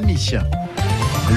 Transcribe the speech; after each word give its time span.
6h30. 0.00 0.42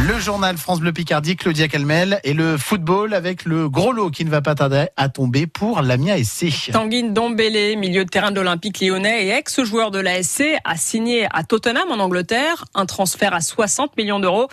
Le 0.07 0.19
journal 0.19 0.57
France 0.57 0.79
Bleu 0.79 0.93
Picardie, 0.93 1.35
Claudia 1.35 1.67
Calmel 1.67 2.19
et 2.23 2.33
le 2.33 2.57
football 2.57 3.13
avec 3.13 3.45
le 3.45 3.69
gros 3.69 3.91
lot 3.91 4.09
qui 4.09 4.23
ne 4.23 4.29
va 4.29 4.41
pas 4.41 4.55
tarder 4.55 4.87
à 4.97 5.09
tomber 5.09 5.45
pour 5.45 5.81
l'Amiens 5.81 6.15
SC. 6.21 6.71
Tanguy 6.71 7.03
Dombélé, 7.11 7.75
milieu 7.75 8.05
de 8.05 8.09
terrain 8.09 8.31
de 8.31 8.41
lyonnais 8.41 9.25
et 9.25 9.29
ex-joueur 9.31 9.91
de 9.91 9.99
la 9.99 10.23
SC, 10.23 10.57
a 10.63 10.77
signé 10.77 11.27
à 11.31 11.43
Tottenham 11.43 11.91
en 11.91 11.99
Angleterre 11.99 12.65
un 12.73 12.85
transfert 12.85 13.33
à 13.33 13.41
60 13.41 13.95
millions 13.97 14.19
d'euros. 14.19 14.47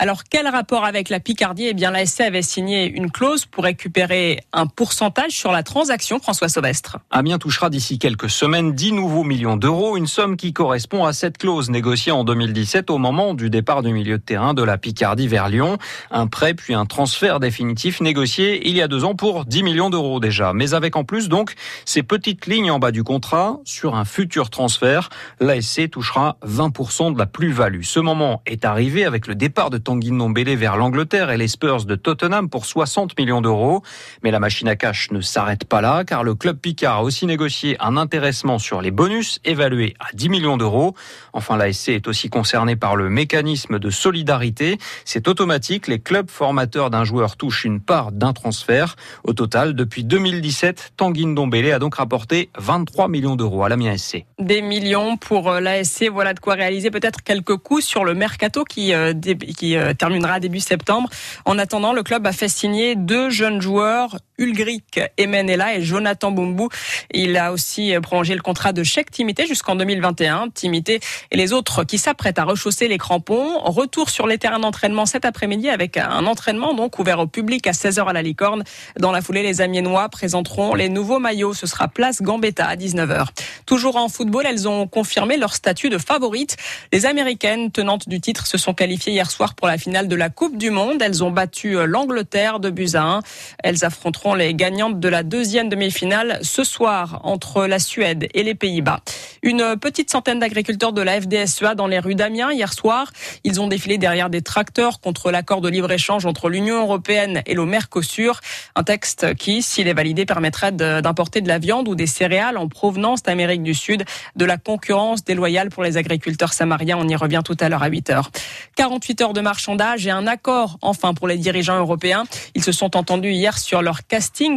Alors 0.00 0.22
quel 0.30 0.46
rapport 0.46 0.84
avec 0.84 1.08
la 1.08 1.18
Picardie? 1.18 1.66
Eh 1.66 1.74
bien 1.74 1.90
la 1.90 2.06
SC 2.06 2.20
avait 2.20 2.42
signé 2.42 2.88
une 2.88 3.10
clause 3.10 3.46
pour 3.46 3.64
récupérer 3.64 4.38
un 4.52 4.68
pourcentage 4.68 5.32
sur 5.32 5.50
la 5.50 5.64
transaction, 5.64 6.20
François 6.20 6.48
Sauvestre. 6.48 6.98
Amiens 7.10 7.38
touchera 7.38 7.68
d'ici 7.68 7.98
quelques 7.98 8.30
semaines 8.30 8.74
10 8.74 8.92
nouveaux 8.92 9.24
millions 9.24 9.56
d'euros, 9.56 9.96
une 9.96 10.06
somme 10.06 10.36
qui 10.36 10.52
correspond 10.52 11.04
à 11.04 11.12
cette 11.12 11.36
clause 11.36 11.68
négociée 11.68 12.12
en 12.12 12.22
2017 12.22 12.90
au 12.90 12.98
moment 12.98 13.34
du 13.34 13.50
départ 13.50 13.82
du 13.82 13.92
milieu 13.92 14.18
de 14.18 14.22
terrain 14.22 14.54
de 14.54 14.62
la 14.62 14.78
Picardie 14.78 15.26
vers 15.26 15.48
Lyon. 15.48 15.78
Un 16.12 16.28
prêt 16.28 16.54
puis 16.54 16.74
un 16.74 16.86
transfert 16.86 17.40
définitif 17.40 18.00
négocié 18.00 18.68
il 18.68 18.76
y 18.76 18.82
a 18.82 18.86
deux 18.86 19.02
ans 19.02 19.16
pour 19.16 19.46
10 19.46 19.64
millions 19.64 19.90
d'euros 19.90 20.20
déjà. 20.20 20.52
Mais 20.52 20.74
avec 20.74 20.94
en 20.94 21.02
plus 21.02 21.28
donc 21.28 21.54
ces 21.84 22.04
petites 22.04 22.46
lignes 22.46 22.70
en 22.70 22.78
bas 22.78 22.92
du 22.92 23.02
contrat 23.02 23.58
sur 23.64 23.96
un 23.96 24.04
futur 24.04 24.48
transfert, 24.48 25.08
l'ASC 25.40 25.90
touchera 25.90 26.36
20% 26.46 27.14
de 27.14 27.18
la 27.18 27.26
plus-value. 27.26 27.82
Ce 27.82 27.98
moment 27.98 28.42
est 28.46 28.64
arrivé 28.64 29.04
avec 29.04 29.26
le 29.26 29.34
départ 29.34 29.70
de 29.70 29.87
Tanguy 29.88 30.12
Ndombele 30.12 30.54
vers 30.54 30.76
l'Angleterre 30.76 31.30
et 31.30 31.38
les 31.38 31.48
Spurs 31.48 31.86
de 31.86 31.94
Tottenham 31.94 32.50
pour 32.50 32.66
60 32.66 33.18
millions 33.18 33.40
d'euros. 33.40 33.82
Mais 34.22 34.30
la 34.30 34.38
machine 34.38 34.68
à 34.68 34.76
cash 34.76 35.10
ne 35.12 35.22
s'arrête 35.22 35.64
pas 35.64 35.80
là 35.80 36.04
car 36.04 36.24
le 36.24 36.34
club 36.34 36.58
Picard 36.58 36.96
a 36.96 37.02
aussi 37.02 37.24
négocié 37.24 37.74
un 37.80 37.96
intéressement 37.96 38.58
sur 38.58 38.82
les 38.82 38.90
bonus 38.90 39.40
évalué 39.46 39.94
à 39.98 40.08
10 40.12 40.28
millions 40.28 40.58
d'euros. 40.58 40.94
Enfin, 41.32 41.56
l'ASC 41.56 41.88
est 41.88 42.06
aussi 42.06 42.28
concerné 42.28 42.76
par 42.76 42.96
le 42.96 43.08
mécanisme 43.08 43.78
de 43.78 43.88
solidarité. 43.88 44.76
C'est 45.06 45.26
automatique. 45.26 45.88
Les 45.88 46.00
clubs 46.00 46.28
formateurs 46.28 46.90
d'un 46.90 47.04
joueur 47.04 47.38
touchent 47.38 47.64
une 47.64 47.80
part 47.80 48.12
d'un 48.12 48.34
transfert. 48.34 48.94
Au 49.24 49.32
total, 49.32 49.74
depuis 49.74 50.04
2017, 50.04 50.92
Tanguy 50.98 51.24
Ndombele 51.24 51.72
a 51.72 51.78
donc 51.78 51.94
rapporté 51.94 52.50
23 52.58 53.08
millions 53.08 53.36
d'euros 53.36 53.64
à 53.64 53.70
l'Amiens 53.70 53.96
SC. 53.96 54.26
Des 54.38 54.60
millions 54.60 55.16
pour 55.16 55.50
euh, 55.50 55.60
l'ASC. 55.60 56.10
Voilà 56.12 56.34
de 56.34 56.40
quoi 56.40 56.56
réaliser 56.56 56.90
peut-être 56.90 57.22
quelques 57.22 57.56
coups 57.56 57.86
sur 57.86 58.04
le 58.04 58.12
mercato 58.12 58.64
qui, 58.64 58.92
euh, 58.92 59.14
qui 59.56 59.77
euh, 59.77 59.77
terminera 59.96 60.40
début 60.40 60.60
septembre. 60.60 61.08
En 61.44 61.58
attendant, 61.58 61.92
le 61.92 62.02
club 62.02 62.26
a 62.26 62.32
fait 62.32 62.48
signer 62.48 62.96
deux 62.96 63.30
jeunes 63.30 63.60
joueurs, 63.60 64.18
Ulgric 64.38 65.00
Emenela 65.18 65.74
et 65.74 65.82
Jonathan 65.82 66.30
Bumbu. 66.30 66.68
Il 67.12 67.36
a 67.36 67.52
aussi 67.52 67.92
prolongé 68.02 68.34
le 68.34 68.40
contrat 68.40 68.72
de 68.72 68.82
chèque 68.82 69.10
Timité 69.10 69.46
jusqu'en 69.46 69.76
2021. 69.76 70.48
Timité 70.50 71.00
et 71.30 71.36
les 71.36 71.52
autres 71.52 71.84
qui 71.84 71.98
s'apprêtent 71.98 72.38
à 72.38 72.44
rechausser 72.44 72.88
les 72.88 72.98
crampons. 72.98 73.58
Retour 73.60 74.10
sur 74.10 74.26
les 74.26 74.38
terrains 74.38 74.60
d'entraînement 74.60 75.06
cet 75.06 75.24
après-midi 75.24 75.68
avec 75.68 75.96
un 75.96 76.26
entraînement 76.26 76.74
donc 76.74 76.98
ouvert 76.98 77.18
au 77.18 77.26
public 77.26 77.66
à 77.66 77.72
16h 77.72 78.06
à 78.06 78.12
la 78.12 78.22
Licorne. 78.22 78.64
Dans 78.98 79.12
la 79.12 79.20
foulée, 79.20 79.42
les 79.42 79.60
Amiénois 79.60 80.08
présenteront 80.08 80.74
les 80.74 80.88
nouveaux 80.88 81.18
maillots. 81.18 81.54
Ce 81.54 81.66
sera 81.66 81.88
place 81.88 82.22
Gambetta 82.22 82.66
à 82.66 82.76
19h. 82.76 83.26
Toujours 83.66 83.96
en 83.96 84.08
football, 84.08 84.46
elles 84.46 84.68
ont 84.68 84.86
confirmé 84.86 85.36
leur 85.36 85.54
statut 85.54 85.90
de 85.90 85.98
favorite. 85.98 86.56
Les 86.92 87.06
Américaines 87.06 87.70
tenantes 87.70 88.08
du 88.08 88.20
titre 88.20 88.46
se 88.46 88.56
sont 88.56 88.74
qualifiées 88.74 89.12
hier 89.12 89.30
soir 89.30 89.54
pour 89.54 89.66
la 89.66 89.78
finale 89.78 90.08
de 90.08 90.16
la 90.16 90.30
Coupe 90.30 90.56
du 90.56 90.70
Monde. 90.70 91.02
Elles 91.02 91.24
ont 91.24 91.30
battu 91.30 91.76
l'Angleterre 91.86 92.60
de 92.60 92.70
buts 92.70 92.90
à 92.94 93.02
1. 93.02 93.20
Elles 93.64 93.84
affronteront 93.84 94.27
les 94.34 94.54
gagnantes 94.54 95.00
de 95.00 95.08
la 95.08 95.22
deuxième 95.22 95.68
demi-finale 95.68 96.38
ce 96.42 96.64
soir 96.64 97.20
entre 97.24 97.66
la 97.66 97.78
Suède 97.78 98.28
et 98.34 98.42
les 98.42 98.54
Pays-Bas. 98.54 99.00
Une 99.42 99.76
petite 99.76 100.10
centaine 100.10 100.38
d'agriculteurs 100.38 100.92
de 100.92 101.02
la 101.02 101.20
FDSEA 101.20 101.74
dans 101.74 101.86
les 101.86 101.98
rues 101.98 102.14
d'Amiens 102.14 102.52
hier 102.52 102.72
soir. 102.72 103.12
Ils 103.44 103.60
ont 103.60 103.68
défilé 103.68 103.98
derrière 103.98 104.30
des 104.30 104.42
tracteurs 104.42 105.00
contre 105.00 105.30
l'accord 105.30 105.60
de 105.60 105.68
libre-échange 105.68 106.26
entre 106.26 106.48
l'Union 106.48 106.80
européenne 106.80 107.42
et 107.46 107.54
le 107.54 107.64
Mercosur. 107.64 108.40
Un 108.74 108.82
texte 108.82 109.34
qui, 109.34 109.62
s'il 109.62 109.88
est 109.88 109.94
validé, 109.94 110.26
permettrait 110.26 110.72
d'importer 110.72 111.40
de 111.40 111.48
la 111.48 111.58
viande 111.58 111.88
ou 111.88 111.94
des 111.94 112.06
céréales 112.06 112.56
en 112.56 112.68
provenance 112.68 113.22
d'Amérique 113.22 113.62
du 113.62 113.74
Sud. 113.74 114.04
De 114.36 114.44
la 114.44 114.56
concurrence 114.56 115.24
déloyale 115.24 115.70
pour 115.70 115.82
les 115.82 115.96
agriculteurs 115.96 116.52
samariens. 116.52 116.96
On 116.98 117.08
y 117.08 117.16
revient 117.16 117.42
tout 117.44 117.56
à 117.60 117.68
l'heure 117.68 117.82
à 117.82 117.88
8 117.88 118.10
heures. 118.10 118.30
48 118.76 119.20
heures 119.22 119.32
de 119.32 119.40
marchandage 119.40 120.06
et 120.06 120.10
un 120.10 120.26
accord 120.26 120.78
enfin 120.82 121.14
pour 121.14 121.28
les 121.28 121.36
dirigeants 121.36 121.78
européens. 121.78 122.24
Ils 122.54 122.64
se 122.64 122.72
sont 122.72 122.96
entendus 122.96 123.32
hier 123.32 123.58
sur 123.58 123.82
leur 123.82 124.02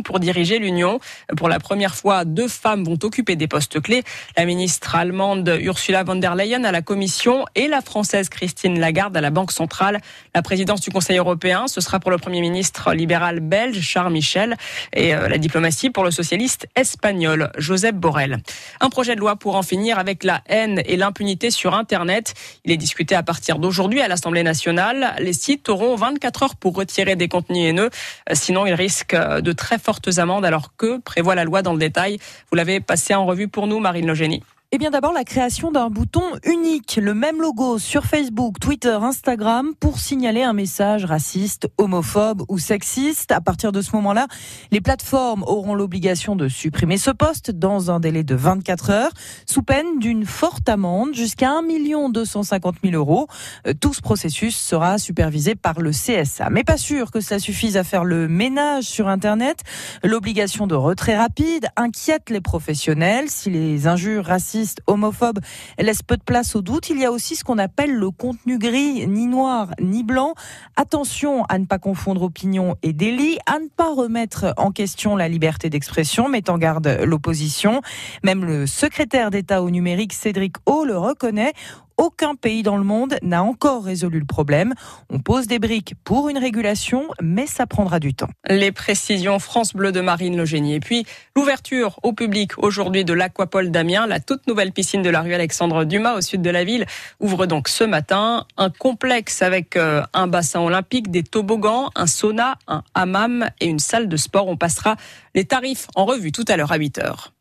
pour 0.03 0.19
diriger 0.19 0.59
l'Union. 0.59 0.99
Pour 1.37 1.47
la 1.47 1.59
première 1.59 1.93
fois, 1.93 2.25
deux 2.25 2.47
femmes 2.47 2.83
vont 2.83 2.97
occuper 3.03 3.35
des 3.35 3.47
postes 3.47 3.79
clés. 3.79 4.03
La 4.35 4.45
ministre 4.45 4.95
allemande 4.95 5.57
Ursula 5.61 6.03
von 6.03 6.15
der 6.15 6.35
Leyen 6.35 6.63
à 6.63 6.71
la 6.71 6.81
Commission 6.81 7.45
et 7.53 7.67
la 7.67 7.81
française 7.81 8.29
Christine 8.29 8.79
Lagarde 8.79 9.15
à 9.15 9.21
la 9.21 9.29
Banque 9.29 9.51
centrale. 9.51 9.99
La 10.33 10.41
présidence 10.41 10.81
du 10.81 10.89
Conseil 10.89 11.17
européen, 11.17 11.67
ce 11.67 11.79
sera 11.79 11.99
pour 11.99 12.09
le 12.09 12.17
Premier 12.17 12.41
ministre 12.41 12.93
libéral 12.93 13.39
belge 13.39 13.81
Charles 13.81 14.11
Michel 14.11 14.57
et 14.93 15.13
euh, 15.13 15.27
la 15.27 15.37
diplomatie 15.37 15.91
pour 15.91 16.03
le 16.03 16.11
socialiste 16.11 16.67
espagnol 16.75 17.51
Joseph 17.57 17.95
Borrell. 17.95 18.39
Un 18.79 18.89
projet 18.89 19.15
de 19.15 19.19
loi 19.19 19.35
pour 19.35 19.55
en 19.55 19.63
finir 19.63 19.99
avec 19.99 20.23
la 20.23 20.41
haine 20.47 20.81
et 20.85 20.97
l'impunité 20.97 21.51
sur 21.51 21.75
Internet. 21.75 22.33
Il 22.65 22.71
est 22.71 22.77
discuté 22.77 23.13
à 23.13 23.21
partir 23.21 23.59
d'aujourd'hui 23.59 24.01
à 24.01 24.07
l'Assemblée 24.07 24.43
nationale. 24.43 25.13
Les 25.19 25.33
sites 25.33 25.69
auront 25.69 25.95
24 25.95 26.43
heures 26.43 26.55
pour 26.55 26.75
retirer 26.75 27.15
des 27.15 27.27
contenus 27.27 27.69
haineux. 27.69 27.89
Sinon, 28.33 28.65
ils 28.65 28.73
risquent 28.73 29.15
de 29.15 29.50
très 29.53 29.79
fortes 29.79 30.17
amendes 30.17 30.45
alors 30.45 30.75
que 30.75 30.99
prévoit 30.99 31.35
la 31.35 31.43
loi 31.43 31.61
dans 31.61 31.73
le 31.73 31.79
détail. 31.79 32.17
Vous 32.49 32.55
l'avez 32.55 32.79
passé 32.79 33.13
en 33.13 33.25
revue 33.25 33.47
pour 33.47 33.67
nous, 33.67 33.79
Marine 33.79 34.07
Logénie. 34.07 34.43
Eh 34.73 34.77
bien 34.77 34.89
d'abord 34.89 35.11
la 35.11 35.25
création 35.25 35.69
d'un 35.69 35.89
bouton 35.89 36.23
unique, 36.45 36.97
le 37.01 37.13
même 37.13 37.41
logo 37.41 37.77
sur 37.77 38.05
Facebook, 38.05 38.57
Twitter, 38.57 38.97
Instagram 39.01 39.73
pour 39.77 39.99
signaler 39.99 40.43
un 40.43 40.53
message 40.53 41.03
raciste, 41.03 41.67
homophobe 41.77 42.43
ou 42.47 42.57
sexiste. 42.57 43.33
À 43.33 43.41
partir 43.41 43.73
de 43.73 43.81
ce 43.81 43.93
moment-là, 43.97 44.27
les 44.71 44.79
plateformes 44.79 45.43
auront 45.43 45.75
l'obligation 45.75 46.37
de 46.37 46.47
supprimer 46.47 46.97
ce 46.97 47.11
poste 47.11 47.51
dans 47.51 47.91
un 47.91 47.99
délai 47.99 48.23
de 48.23 48.33
24 48.33 48.91
heures, 48.91 49.11
sous 49.45 49.61
peine 49.61 49.99
d'une 49.99 50.25
forte 50.25 50.69
amende 50.69 51.15
jusqu'à 51.15 51.51
1 51.51 52.09
250 52.09 52.75
000 52.81 52.95
euros. 52.95 53.27
Euh, 53.67 53.73
tout 53.73 53.93
ce 53.93 53.99
processus 53.99 54.55
sera 54.55 54.97
supervisé 54.99 55.55
par 55.55 55.81
le 55.81 55.91
CSA. 55.91 56.49
Mais 56.49 56.63
pas 56.63 56.77
sûr 56.77 57.11
que 57.11 57.19
cela 57.19 57.41
suffise 57.41 57.75
à 57.75 57.83
faire 57.83 58.05
le 58.05 58.29
ménage 58.29 58.85
sur 58.85 59.09
Internet. 59.09 59.63
L'obligation 60.01 60.65
de 60.65 60.75
retrait 60.75 61.17
rapide 61.17 61.67
inquiète 61.75 62.29
les 62.29 62.39
professionnels. 62.39 63.29
Si 63.29 63.49
les 63.49 63.87
injures 63.87 64.23
racistes 64.23 64.60
homophobe 64.87 65.39
laisse 65.79 66.03
peu 66.03 66.17
de 66.17 66.23
place 66.23 66.55
au 66.55 66.61
doute. 66.61 66.89
Il 66.89 66.99
y 66.99 67.05
a 67.05 67.11
aussi 67.11 67.35
ce 67.35 67.43
qu'on 67.43 67.57
appelle 67.57 67.93
le 67.93 68.11
contenu 68.11 68.57
gris, 68.57 69.07
ni 69.07 69.27
noir 69.27 69.69
ni 69.79 70.03
blanc. 70.03 70.33
Attention 70.75 71.43
à 71.45 71.59
ne 71.59 71.65
pas 71.65 71.79
confondre 71.79 72.23
opinion 72.23 72.75
et 72.83 72.93
délit, 72.93 73.37
à 73.45 73.59
ne 73.59 73.67
pas 73.67 73.93
remettre 73.93 74.53
en 74.57 74.71
question 74.71 75.15
la 75.15 75.27
liberté 75.27 75.69
d'expression, 75.69 76.29
met 76.29 76.49
en 76.49 76.57
garde 76.57 76.99
l'opposition. 77.03 77.81
Même 78.23 78.45
le 78.45 78.67
secrétaire 78.67 79.31
d'État 79.31 79.61
au 79.61 79.69
numérique, 79.69 80.13
Cédric 80.13 80.55
O, 80.65 80.85
le 80.85 80.97
reconnaît. 80.97 81.53
Aucun 81.97 82.35
pays 82.35 82.63
dans 82.63 82.77
le 82.77 82.83
monde 82.83 83.15
n'a 83.21 83.43
encore 83.43 83.83
résolu 83.83 84.19
le 84.19 84.25
problème. 84.25 84.73
On 85.09 85.19
pose 85.19 85.47
des 85.47 85.59
briques 85.59 85.93
pour 86.03 86.29
une 86.29 86.37
régulation, 86.37 87.07
mais 87.21 87.47
ça 87.47 87.67
prendra 87.67 87.99
du 87.99 88.13
temps. 88.13 88.29
Les 88.47 88.71
précisions 88.71 89.39
France 89.39 89.73
Bleu 89.73 89.91
de 89.91 90.01
Marine 90.01 90.35
Le 90.35 90.45
Génie. 90.45 90.75
Et 90.75 90.79
puis, 90.79 91.05
l'ouverture 91.35 91.99
au 92.03 92.13
public 92.13 92.57
aujourd'hui 92.57 93.05
de 93.05 93.13
l'Aquapole 93.13 93.71
d'Amiens, 93.71 94.07
la 94.07 94.19
toute 94.19 94.47
nouvelle 94.47 94.71
piscine 94.71 95.01
de 95.01 95.09
la 95.09 95.21
rue 95.21 95.33
Alexandre 95.33 95.85
Dumas 95.85 96.15
au 96.15 96.21
sud 96.21 96.41
de 96.41 96.49
la 96.49 96.63
ville, 96.63 96.85
ouvre 97.19 97.45
donc 97.45 97.67
ce 97.67 97.83
matin 97.83 98.45
un 98.57 98.69
complexe 98.69 99.41
avec 99.41 99.75
euh, 99.75 100.01
un 100.13 100.27
bassin 100.27 100.61
olympique, 100.61 101.11
des 101.11 101.23
toboggans, 101.23 101.89
un 101.95 102.07
sauna, 102.07 102.57
un 102.67 102.83
hammam 102.93 103.49
et 103.59 103.67
une 103.67 103.79
salle 103.79 104.07
de 104.07 104.17
sport. 104.17 104.47
On 104.47 104.57
passera 104.57 104.95
les 105.35 105.45
tarifs 105.45 105.87
en 105.95 106.05
revue 106.05 106.31
tout 106.31 106.45
à 106.47 106.57
l'heure 106.57 106.71
à 106.71 106.77
8 106.77 106.99
heures. 106.99 107.33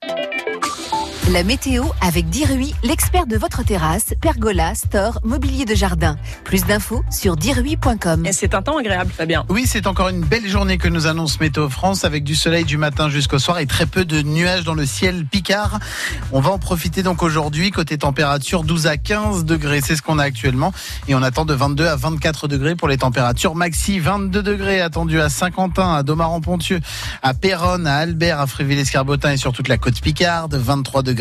La 1.32 1.44
météo 1.44 1.84
avec 2.00 2.28
Dirui, 2.28 2.74
l'expert 2.82 3.24
de 3.24 3.36
votre 3.36 3.62
terrasse, 3.62 4.14
pergola, 4.20 4.74
store, 4.74 5.20
mobilier 5.22 5.64
de 5.64 5.76
jardin. 5.76 6.16
Plus 6.42 6.64
d'infos 6.64 7.04
sur 7.08 7.36
dirui.com. 7.36 8.26
Et 8.26 8.32
c'est 8.32 8.52
un 8.52 8.62
temps 8.62 8.78
agréable, 8.78 9.12
Fabien. 9.16 9.44
Oui, 9.48 9.62
c'est 9.64 9.86
encore 9.86 10.08
une 10.08 10.22
belle 10.22 10.48
journée 10.48 10.76
que 10.76 10.88
nous 10.88 11.06
annonce 11.06 11.38
Météo 11.38 11.68
France 11.68 12.04
avec 12.04 12.24
du 12.24 12.34
soleil 12.34 12.64
du 12.64 12.78
matin 12.78 13.08
jusqu'au 13.08 13.38
soir 13.38 13.60
et 13.60 13.66
très 13.66 13.86
peu 13.86 14.04
de 14.04 14.22
nuages 14.22 14.64
dans 14.64 14.74
le 14.74 14.84
ciel 14.86 15.24
picard. 15.24 15.78
On 16.32 16.40
va 16.40 16.50
en 16.50 16.58
profiter 16.58 17.04
donc 17.04 17.22
aujourd'hui. 17.22 17.70
Côté 17.70 17.96
température, 17.96 18.64
12 18.64 18.88
à 18.88 18.96
15 18.96 19.44
degrés, 19.44 19.82
c'est 19.84 19.94
ce 19.94 20.02
qu'on 20.02 20.18
a 20.18 20.24
actuellement. 20.24 20.72
Et 21.06 21.14
on 21.14 21.22
attend 21.22 21.44
de 21.44 21.54
22 21.54 21.86
à 21.86 21.94
24 21.94 22.48
degrés 22.48 22.74
pour 22.74 22.88
les 22.88 22.96
températures 22.96 23.54
maxi. 23.54 24.00
22 24.00 24.42
degrés 24.42 24.80
attendus 24.80 25.20
à 25.20 25.28
Saint-Quentin, 25.28 25.94
à 25.94 26.02
Domaran-Pontieux, 26.02 26.80
à 27.22 27.34
Péronne, 27.34 27.86
à 27.86 27.98
Albert, 27.98 28.40
à 28.40 28.48
Fréville-Escarbotin 28.48 29.30
et 29.30 29.36
sur 29.36 29.52
toute 29.52 29.68
la 29.68 29.78
côte 29.78 30.00
picarde. 30.00 30.56
23 30.56 31.04
degrés 31.04 31.19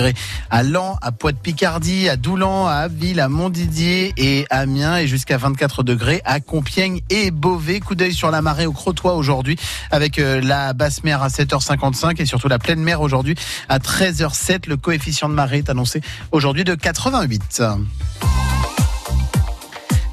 à 0.50 0.63
Lens, 0.63 0.98
à 1.01 1.12
Poix-de-Picardie, 1.12 2.10
à 2.10 2.16
Doulan, 2.16 2.68
à 2.68 2.74
Abbeville, 2.75 3.19
à 3.19 3.30
Montdidier 3.30 4.13
et 4.18 4.46
Amiens 4.50 4.98
et 4.98 5.07
jusqu'à 5.07 5.38
24 5.38 5.84
degrés 5.84 6.22
à 6.25 6.40
Compiègne 6.40 7.01
et 7.10 7.31
Beauvais. 7.31 7.80
Coup 7.80 7.96
d'œil 7.96 8.13
sur 8.13 8.31
la 8.31 8.42
marée 8.42 8.66
au 8.66 8.74
Crotoy 8.74 9.13
aujourd'hui 9.13 9.57
avec 9.92 10.19
euh, 10.19 10.42
la 10.42 10.74
basse 10.74 11.04
mer 11.04 11.22
à 11.22 11.28
7h55 11.28 12.22
et 12.22 12.25
surtout 12.25 12.48
la 12.48 12.60
pleine 12.60 12.80
mer 12.80 13.01
aujourd'hui 13.01 13.36
à 13.68 13.80
13h07. 13.80 14.68
Le 14.68 14.78
coefficient 14.78 15.30
de 15.30 15.34
marée 15.34 15.60
est 15.60 15.69
annoncé 15.69 16.02
aujourd'hui 16.31 16.63
de 16.63 16.75
88. 16.75 17.62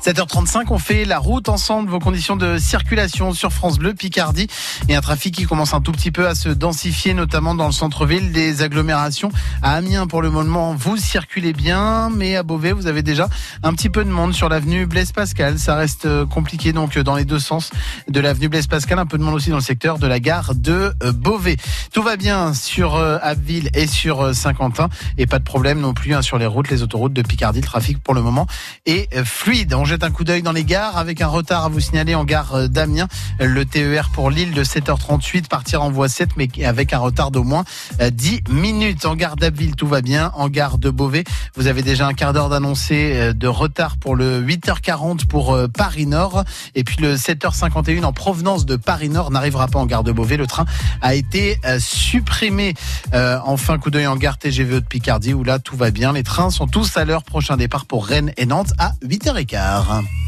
7h35, 0.07 0.67
on 0.71 0.79
fait 0.79 1.05
la 1.05 1.19
route 1.19 1.49
ensemble, 1.49 1.91
vos 1.91 1.99
conditions 1.99 2.37
de 2.37 2.59
circulation 2.59 3.33
sur 3.33 3.53
France 3.53 3.77
Bleu, 3.77 3.93
Picardie, 3.93 4.47
et 4.89 4.95
un 4.95 5.01
trafic 5.01 5.35
qui 5.35 5.47
commence 5.47 5.75
un 5.75 5.81
tout 5.81 5.91
petit 5.91 6.13
peu 6.13 6.29
à 6.29 6.37
se 6.37 6.49
densifier, 6.49 7.13
notamment 7.13 7.57
dans 7.57 7.67
le 7.67 7.73
centre-ville, 7.73 8.31
des 8.31 8.63
agglomérations. 8.63 9.33
À 9.63 9.73
Amiens, 9.73 10.07
pour 10.07 10.23
le 10.23 10.31
moment, 10.31 10.77
vous 10.77 10.97
circulez 10.97 11.53
bien, 11.53 12.09
mais 12.15 12.37
à 12.37 12.45
Beauvais, 12.45 12.71
vous 12.71 12.87
avez 12.87 13.03
déjà 13.03 13.29
un 13.65 13.75
petit 13.75 13.91
peu 13.91 14.05
de 14.05 14.09
monde 14.09 14.33
sur 14.33 14.49
l'avenue 14.49 14.87
Blaise 14.87 15.11
Pascal. 15.11 15.59
Ça 15.59 15.75
reste 15.75 16.07
euh, 16.07 16.25
compliqué 16.25 16.73
donc 16.73 16.97
dans 16.97 17.17
les 17.17 17.25
deux 17.25 17.41
sens 17.41 17.73
de 18.07 18.21
l'avenue 18.21 18.49
Blaise 18.49 18.69
Pascal, 18.69 19.01
un 19.01 19.07
peu 19.07 19.19
de 19.19 19.25
monde 19.25 19.35
aussi 19.35 19.51
dans 19.51 19.57
le 19.57 19.61
secteur 19.61 19.99
de 19.99 20.07
la 20.07 20.21
gare 20.21 20.55
de 20.55 20.95
euh, 21.03 21.11
Beauvais. 21.11 21.57
Tout 21.93 22.05
va 22.05 22.17
bien 22.17 22.55
sur 22.55 22.95
euh, 22.95 23.19
Abbeville 23.23 23.71
et 23.75 23.89
sur 23.89 24.33
Saint-Quentin, 24.37 24.89
et 25.19 25.27
pas 25.27 25.41
de 25.41 25.45
problème 25.45 25.81
non 25.81 25.95
plus 25.95 26.15
hein, 26.15 26.23
sur 26.23 26.39
les 26.39 26.47
routes, 26.47 26.71
les 26.71 26.85
autoroutes 26.85 27.13
de 27.13 27.23
Picardie. 27.23 27.61
Le 27.61 27.67
trafic 27.67 27.99
pour 27.99 28.15
le 28.15 28.23
moment 28.23 28.47
est 28.85 29.25
fluide. 29.25 29.75
Un 30.03 30.11
coup 30.11 30.25
d'œil 30.25 30.43
dans 30.43 30.53
les 30.53 30.65
gares 30.65 30.97
avec 30.97 31.21
un 31.21 31.27
retard 31.27 31.65
à 31.65 31.69
vous 31.69 31.81
signaler 31.81 32.15
en 32.15 32.25
gare 32.25 32.69
d'Amiens. 32.69 33.09
Le 33.39 33.65
TER 33.65 34.11
pour 34.13 34.31
Lille 34.31 34.53
de 34.53 34.65
7h38 34.65 35.49
partir 35.49 35.83
en 35.83 35.91
voie 35.91 36.09
7 36.09 36.31
mais 36.37 36.49
avec 36.65 36.93
un 36.93 36.99
retard 36.99 37.31
d'au 37.31 37.45
moins 37.45 37.65
10 38.01 38.43
minutes. 38.49 39.07
En 39.07 39.15
gare 39.15 39.37
d'Abbeville, 39.37 39.77
tout 39.77 39.87
va 39.87 40.01
bien. 40.01 40.33
En 40.35 40.49
gare 40.49 40.79
de 40.79 40.91
Beauvais, 40.91 41.25
vous 41.55 41.67
avez 41.67 41.83
déjà 41.83 42.07
un 42.07 42.15
quart 42.15 42.33
d'heure 42.33 42.49
d'annoncé 42.49 43.33
de 43.35 43.49
retard 43.49 43.97
pour 43.97 44.17
le 44.17 44.43
8h40 44.43 45.27
pour 45.27 45.57
Paris 45.77 46.07
Nord. 46.07 46.45
Et 46.75 46.85
puis 46.85 46.97
le 47.01 47.17
7h51 47.17 48.05
en 48.05 48.13
provenance 48.13 48.67
de 48.67 48.77
Paris 48.77 49.09
Nord 49.09 49.31
n'arrivera 49.31 49.69
pas 49.69 49.79
en 49.79 49.87
gare 49.87 50.05
de 50.05 50.13
Beauvais. 50.13 50.37
Le 50.37 50.47
train 50.47 50.65
a 51.01 51.15
été 51.15 51.59
supprimé. 51.79 52.75
enfin, 53.13 53.79
coup 53.79 53.91
d'œil 53.91 54.07
en 54.07 54.17
gare 54.17 54.39
TGV 54.39 54.81
de 54.81 54.87
Picardie 54.87 55.35
où 55.35 55.45
là 55.45 55.59
tout 55.59 55.77
va 55.77 55.91
bien. 55.91 56.13
Les 56.13 56.23
trains 56.23 56.51
sont 56.51 56.67
tous 56.67 56.97
à 56.97 57.05
l'heure. 57.05 57.23
Prochain 57.23 57.57
départ 57.57 57.87
pour 57.87 58.07
Rennes 58.07 58.33
et 58.37 58.47
Nantes 58.47 58.73
à 58.79 58.93
8h15. 59.05 59.86
Marin. 59.87 60.27